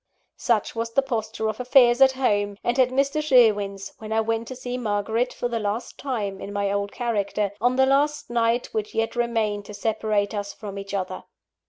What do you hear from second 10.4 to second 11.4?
from each other.